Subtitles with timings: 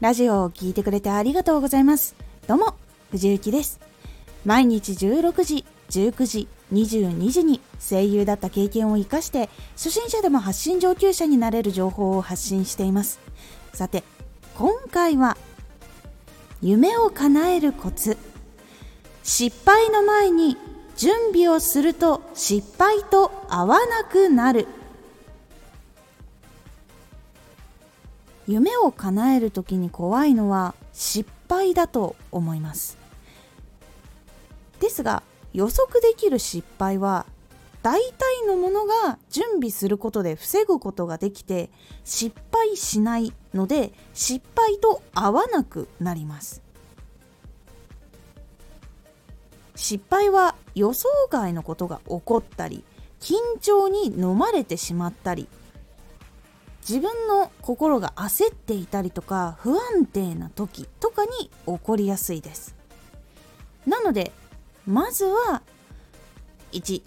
[0.00, 2.14] ラジオを聴いてくれてありがとうございます。
[2.46, 2.74] どうも、
[3.10, 3.80] 藤幸です。
[4.46, 13.20] 毎日16時、19時、22時に声優だった経験を活かして初心者でも発信上級者になれる情報を発信しています
[13.74, 14.04] さて
[14.56, 15.36] 今回は
[16.62, 18.16] 夢を叶えるコツ
[19.22, 20.56] 失敗の前に
[20.96, 24.66] 準備をすると失敗と合わなくなる
[28.50, 32.98] 夢を叶える時に怖いのは失敗だと思います。
[34.80, 35.22] ですが
[35.52, 37.26] 予測できる失敗は
[37.84, 41.70] 大体のものが準備することで防ぐことができて
[42.04, 46.60] 失敗しないので失敗と合わなくなります。
[49.76, 52.82] 失敗は予想外のことが起こったり
[53.20, 55.48] 緊張に飲まれてしまったり
[56.88, 62.74] 自分の心が焦っていたりとか不安定な時とかに起こりやすいです。
[63.86, 64.32] なので
[64.86, 65.62] まずは
[66.72, 67.02] 1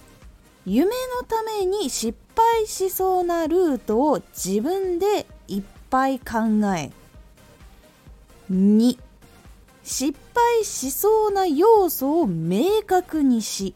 [0.66, 6.36] 夢のために失敗しそうなルートを自分でいっぱい考
[6.78, 6.92] え。
[8.52, 8.98] 2
[9.84, 13.76] 失敗しそうな要素を明確にし。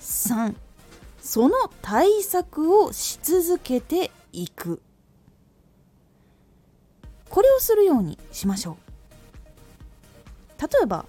[0.00, 0.54] 3
[1.20, 4.10] その対策をし続けて
[4.42, 4.80] いく。
[7.30, 8.76] これをするようにしましょ
[10.58, 10.62] う。
[10.62, 11.04] 例えば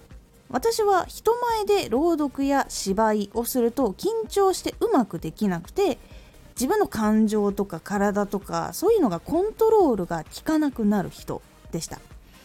[0.50, 5.98] 私は人前で朗読や芝居をすると緊張してうまくできなくて
[6.54, 11.98] 自分の感情とか体とかそういうのがコントロールが効かなくなる人でした。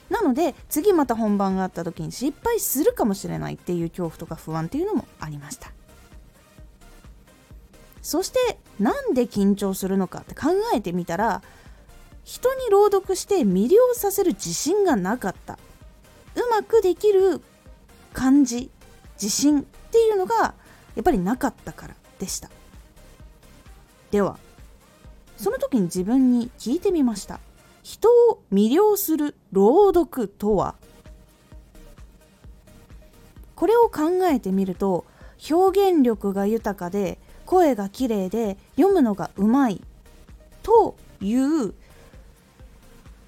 [0.09, 5.72] なので次また本番があった時に失敗するかもしれないっていう恐怖とか不安っていうのもありました。
[8.02, 11.41] そしてなんで緊張するのかって考えてみたら
[12.23, 15.59] 人に朗読して魅了させる自信がなかった。
[16.33, 17.41] うまくできる
[18.13, 18.72] 感じ
[19.22, 20.56] 自信っていうのが
[20.95, 22.50] やっぱりなかったからでした。
[24.11, 24.38] では
[25.38, 27.40] その時に自分に聞いてみました。
[27.84, 30.75] 人を魅了する朗読とは？
[33.56, 35.06] これを考えてみると
[35.50, 37.17] 表現力が豊かで
[37.51, 39.81] 声が綺麗で読むのがうまい。
[40.63, 41.73] という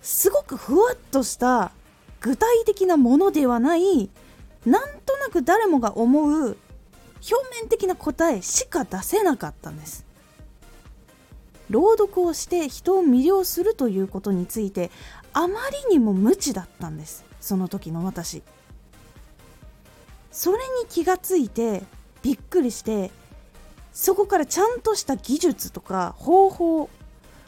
[0.01, 1.73] すごくふわっとした
[2.22, 4.09] 具体的なものではない
[4.66, 6.57] なんとなく誰もが思う表
[7.59, 10.06] 面的な答えしか出せなかったんです。
[11.69, 14.89] 朗読をして人を魅了するということについて
[15.33, 17.25] あまりにも無知だったんです。
[17.41, 18.41] その時の私。
[20.31, 21.83] それに気がついて
[22.22, 23.12] びっくりして
[23.94, 26.90] そこからちゃんとした技術とか方法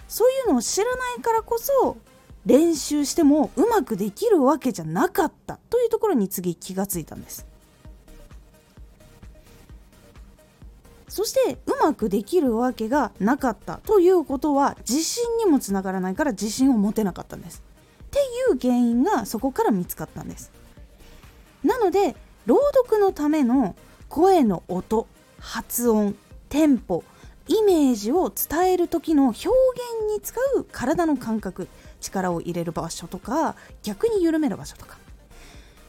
[0.07, 1.97] そういうのを知らないからこそ
[2.45, 7.45] 練習してもうまくできるわけじゃなかったというところに次気がついたんです。
[11.07, 17.63] そしてうまくできるわけがなかったということは自信にもつながらないから自信を持てなかったんです。
[18.03, 18.21] ってい
[18.53, 20.51] う原因がそこから見つかったんです。
[21.63, 23.75] なので朗読のための
[24.09, 25.07] 声の音
[25.39, 26.15] 発音
[26.55, 27.03] テンポ
[27.49, 29.49] イメージを伝える時の表現
[30.09, 31.67] に使う体の感覚
[31.99, 34.97] 力を入れる場所とか逆に緩める場所とか。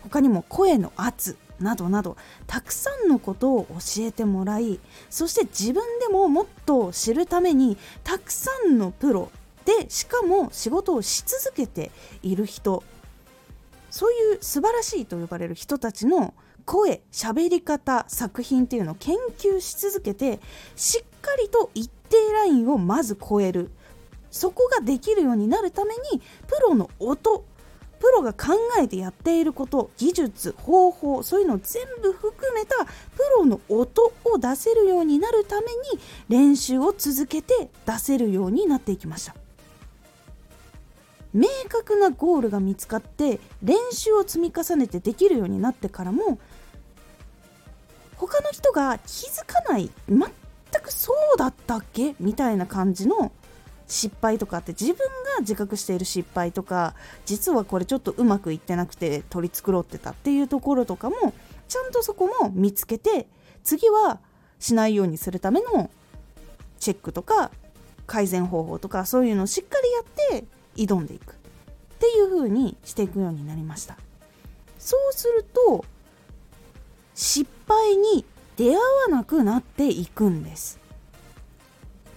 [0.03, 2.17] 他にも声の圧などなど
[2.49, 4.79] たくさんのことを教えてもらい
[5.09, 9.33] そして自分でももっと知るためにたくさんのプロ
[9.65, 12.83] でしかも仕事をし続けている人。
[13.89, 16.35] そういう素晴らしいと呼ばれる人たちの
[16.67, 20.41] 声喋り方作品っていうのを研究し続けて
[20.75, 23.71] しっかりと一定ラインをまず超える。
[24.31, 27.47] そこができるようになるためにプロの音
[27.99, 32.91] プロが考えてやっていること技術方法そういうのを全部含めたプ
[33.39, 35.73] ロの音を出せるようになるために
[36.29, 39.35] 練習を続けて出せるようになっていきました。
[41.33, 46.39] 明確なゴールが見つかって練習を積み重ねてできるようになってからも
[48.17, 50.21] 他の人が気づかない全
[50.83, 53.33] くそうだったっけみたいな感じの
[53.87, 61.35] 失敗とかって自分が自覚している失敗とか実はこれちょっとうまくいってなくて取り繕ってたっていうところとかも
[61.69, 63.27] ちゃんとそこも見つけて
[63.63, 64.19] 次は
[64.59, 65.91] しないようにするための
[66.79, 67.51] チェックとか
[68.07, 70.45] 改善方法とかそういうのをしっかりやって
[70.77, 71.37] 挑んでいくっ
[71.99, 73.97] ていう風にしていくようになりました。
[74.79, 75.85] そうすると
[77.15, 78.25] 失敗に
[78.57, 78.81] 出会わ
[79.11, 80.79] なくなっていくんです。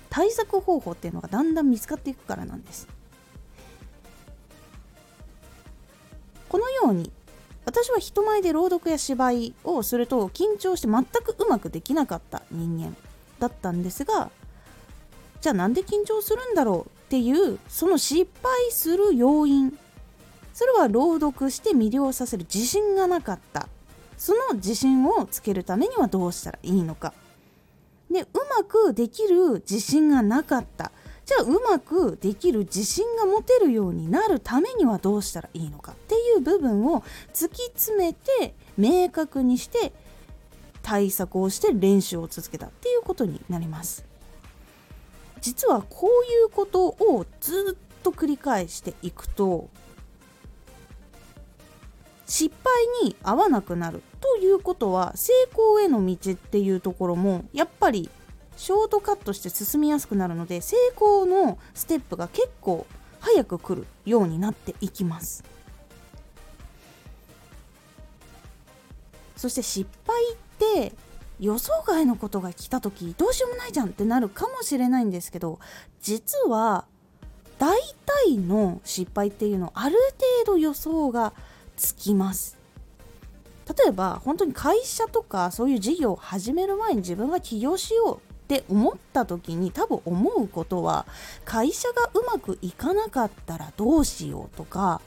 [0.09, 2.87] 対策方法っていうのがだんだん見つかっていくからなんです。
[6.49, 7.11] このように
[7.65, 12.95] 私は人前で朗読や芝居をすると緊張して全くうまくできなかった人間
[13.37, 14.31] だったんですが
[15.41, 19.77] じゃあなんで緊張するんだろうっていうその失敗する要因。
[20.53, 23.69] それは朗読して魅了させる自信がなかった。
[24.19, 27.13] その自信をつけるためにはどうしたらいいのか。
[28.11, 28.25] でう
[28.57, 30.91] まくできる自信がなかった。
[31.25, 37.01] じゃあうまくできる自信が持てるようになるためにはどうしたらいいのかっていう部分を
[37.33, 39.93] 突き詰めて明確にして
[40.81, 44.05] 対策をして練習を続けたっていうことになります。
[45.39, 49.69] 実はこういうことをずっと繰り返していくと
[52.25, 54.01] 失敗に合わなくなる。
[54.21, 58.09] ということは成功への道っていうところもやっぱり
[58.57, 62.85] ショートカットして進みやすくなるので成功のステップが結構
[63.21, 65.43] 早く来るようになっていきます。
[69.35, 70.93] そして失敗って
[71.39, 75.59] 予想外のことが来た時どうしようもないじゃんってなるかもしれないんですけど
[76.01, 76.83] 実は
[77.57, 77.79] 大
[78.25, 79.95] 体の失敗っていうのある
[80.45, 81.31] 程度予想が
[81.77, 82.58] つきます。
[83.77, 91.05] 例えば本当に会社とかそういう事業を始める前に自分が起業しようって思った時に多分思うことは
[91.45, 95.01] 会社がうまくいかなかったらどうしようとか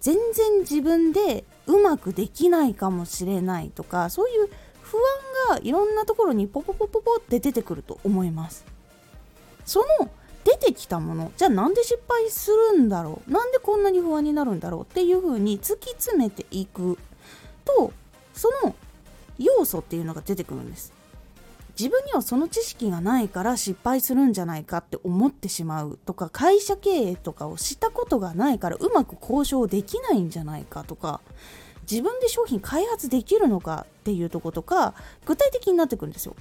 [0.00, 4.48] 全然自分でうまくできないかもしれないとかそういう
[4.82, 4.96] 不
[5.50, 8.64] 安がいろんなところにポポポポポって出てくると思います。
[9.64, 10.08] その
[10.46, 11.32] 出てきたもの。
[11.36, 13.30] じゃあなんで失敗するんだろう？
[13.30, 14.82] なんでこんなに不安になるんだろう？
[14.82, 16.96] っていうふうに突き詰めていく。
[17.64, 17.92] と
[18.32, 18.76] その
[19.38, 20.92] 要素っていうのが出てくるんです。
[21.76, 25.98] 自分にはその知識がないから失敗するんじゃないかって思ってしまう。
[26.06, 31.20] とか会社経営とかをしたことがないからうまく交渉できないんじゃないかとか。
[31.90, 34.94] 自分で商品開発できるのかっていうとことか
[35.24, 36.34] 具体的になってくるんですよ。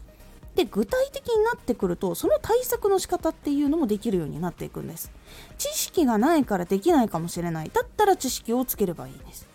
[0.56, 5.12] で具体的になってくるとその対策の仕方っていうのもできるようになっていくんです。
[5.58, 9.48] 知識がないからできないかもしれないだったら知識をつければいいんです。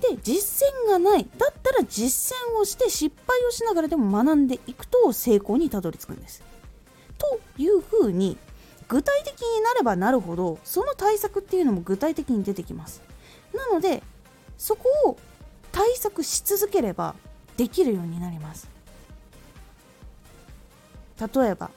[0.00, 6.42] で実践がないだったら実践をして失敗をしながらでも学んでいくと成功にたどり着くんです。
[7.18, 8.38] というふうに
[8.86, 13.02] 具体的になればなるほどその対策っていうのも具体的に出てきます。
[13.54, 14.02] なので
[14.56, 15.18] そこを
[15.72, 17.14] 対策し続ければ
[17.56, 18.77] できるようになります。
[21.20, 21.70] 例えば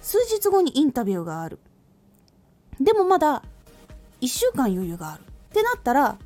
[0.00, 1.58] 数日後にインタビューがある。
[2.80, 3.42] でもまだ
[4.20, 5.22] 1週間余裕がある。
[5.22, 6.16] ってなったら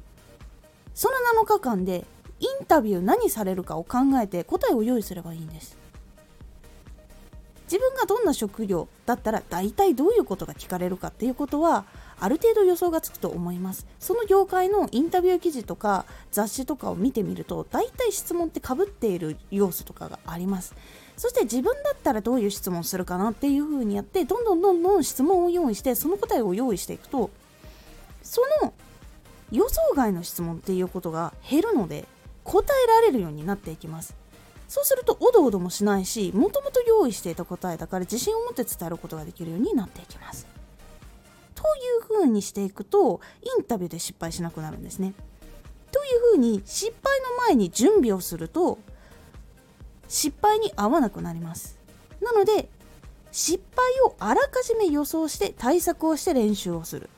[0.94, 2.06] その7日間で
[2.40, 5.76] インタビュー何されるかを考えて答えを用意すればいいんです
[7.64, 11.84] 自分がどんな職業だったら大体どういうことが聞かれるかっていうことは
[12.20, 20.74] ある程度予想がつくと思いますその業界のインタビュー記事とか雑誌とかを見てみると大体質問ってかぶっている要素とかがあります
[21.16, 27.30] そして自分だったらどういう質問するかなっていう風にやってどんどんどんどん質問を用意してその答えを用意していくと
[28.22, 28.74] その
[29.50, 32.06] 予想外の質問っていうことが減るので
[32.44, 34.14] 答えられるようになっていきます。
[34.68, 40.46] そうするとおどおどもしないしもともと用意していた答えだから自信を持って伝えることができるようになっていきます。
[41.54, 41.66] とい
[41.98, 45.14] うふうにしていくとインタビューで失敗しなくなるんですね。
[45.92, 48.78] というふうに失敗の前に準備をすると
[50.08, 51.78] 失敗に合わなくなります。
[52.20, 52.68] なので
[53.32, 57.10] 失敗をあらかじめ予想して対策をして練習をする。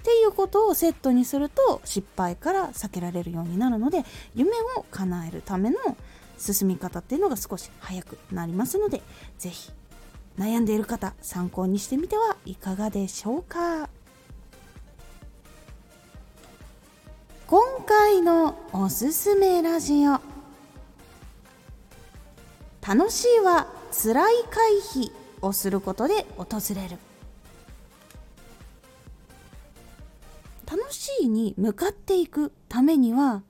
[0.00, 4.04] っていうことをセットにすると失敗から避けられるようになるので
[4.34, 5.76] 夢を叶えるための
[6.38, 9.02] 進み方っていうのが少し早くなりますので
[9.38, 9.70] 是非
[10.38, 13.90] 悩んでいる方参考にしてみてはいかがでしょうか。
[17.46, 20.29] 今回のおすすめラジオ。
[22.90, 26.98] 楽しいは辛い回避をすることで訪れる。
[30.68, 33.42] 楽しいに向かっていくためには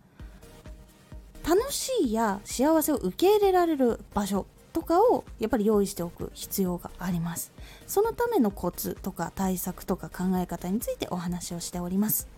[1.42, 4.44] 楽しいや幸せを受け入れられる場所
[4.74, 7.50] とかをやっぱり用意しておく必要があります。
[7.86, 12.28] そのためのコツとか対策とか考え方についてお話をしております。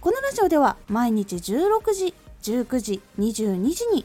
[0.00, 4.04] このラジオでは毎日16時19時22時に